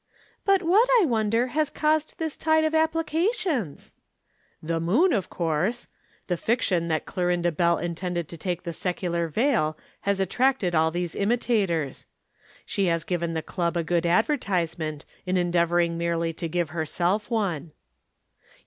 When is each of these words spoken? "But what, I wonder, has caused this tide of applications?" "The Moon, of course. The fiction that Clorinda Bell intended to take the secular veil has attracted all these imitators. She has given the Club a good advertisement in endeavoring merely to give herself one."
"But 0.45 0.63
what, 0.63 0.89
I 0.99 1.05
wonder, 1.05 1.49
has 1.49 1.69
caused 1.69 2.17
this 2.17 2.35
tide 2.35 2.63
of 2.63 2.73
applications?" 2.73 3.93
"The 4.59 4.79
Moon, 4.79 5.13
of 5.13 5.29
course. 5.29 5.89
The 6.25 6.37
fiction 6.37 6.87
that 6.87 7.05
Clorinda 7.05 7.51
Bell 7.51 7.77
intended 7.77 8.27
to 8.29 8.35
take 8.35 8.63
the 8.63 8.73
secular 8.73 9.27
veil 9.27 9.77
has 9.99 10.19
attracted 10.19 10.73
all 10.73 10.89
these 10.89 11.15
imitators. 11.15 12.07
She 12.65 12.85
has 12.87 13.03
given 13.03 13.35
the 13.35 13.43
Club 13.43 13.77
a 13.77 13.83
good 13.83 14.07
advertisement 14.07 15.05
in 15.27 15.37
endeavoring 15.37 15.99
merely 15.99 16.33
to 16.33 16.49
give 16.49 16.71
herself 16.71 17.29
one." 17.29 17.71